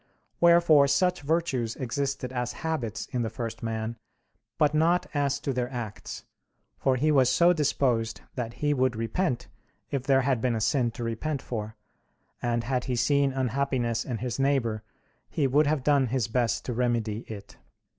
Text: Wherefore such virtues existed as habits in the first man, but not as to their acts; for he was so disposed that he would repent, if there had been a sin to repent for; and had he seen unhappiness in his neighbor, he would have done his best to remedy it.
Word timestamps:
Wherefore 0.39 0.87
such 0.87 1.21
virtues 1.21 1.75
existed 1.75 2.31
as 2.33 2.53
habits 2.65 3.05
in 3.11 3.21
the 3.21 3.29
first 3.29 3.61
man, 3.61 3.97
but 4.57 4.73
not 4.73 5.05
as 5.13 5.39
to 5.41 5.53
their 5.53 5.69
acts; 5.71 6.25
for 6.79 6.95
he 6.95 7.11
was 7.11 7.29
so 7.29 7.53
disposed 7.53 8.21
that 8.33 8.53
he 8.65 8.73
would 8.73 8.95
repent, 8.95 9.47
if 9.91 10.01
there 10.01 10.21
had 10.21 10.41
been 10.41 10.55
a 10.55 10.59
sin 10.59 10.89
to 10.93 11.03
repent 11.03 11.39
for; 11.43 11.75
and 12.41 12.63
had 12.63 12.85
he 12.85 12.95
seen 12.95 13.31
unhappiness 13.31 14.03
in 14.03 14.17
his 14.17 14.39
neighbor, 14.39 14.81
he 15.29 15.45
would 15.45 15.67
have 15.67 15.83
done 15.83 16.07
his 16.07 16.27
best 16.27 16.65
to 16.65 16.73
remedy 16.73 17.19
it. 17.27 17.57